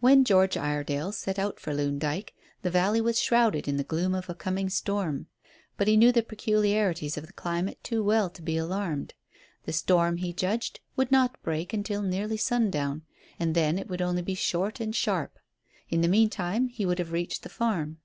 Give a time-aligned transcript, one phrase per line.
[0.00, 4.14] When George Iredale set out for Loon Dyke the valley was shrouded in the gloom
[4.14, 5.28] of coming storm.
[5.78, 9.14] But he knew the peculiarities of the climate too well to be alarmed.
[9.64, 13.04] The storm, he judged, would not break until nearly sundown,
[13.40, 15.38] and then it would only be short and sharp.
[15.88, 17.96] In the meantime he would have reached the farm.